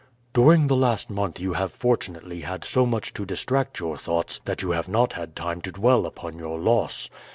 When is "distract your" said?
3.23-3.97